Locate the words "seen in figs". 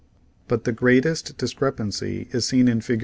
2.47-2.99